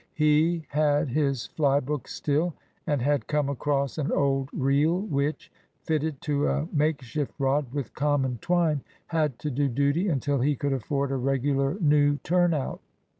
He 0.15 0.65
had 0.69 1.09
his 1.09 1.45
fly 1.45 1.79
book 1.79 2.07
still, 2.07 2.55
and 2.87 3.03
had 3.03 3.27
come 3.27 3.49
across 3.49 3.99
an 3.99 4.11
old 4.11 4.49
reel 4.51 4.99
which, 5.01 5.51
fitted 5.83 6.19
to 6.21 6.47
a 6.47 6.67
makeshift 6.73 7.35
rod 7.37 7.71
with 7.71 7.93
common 7.93 8.39
twine, 8.41 8.81
had 9.05 9.37
to 9.37 9.51
do 9.51 9.67
duty 9.67 10.07
until 10.07 10.39
he 10.39 10.55
could 10.55 10.73
afford 10.73 11.11
a 11.11 11.17
regular 11.17 11.77
new 11.79 12.17
turnout. 12.23 12.81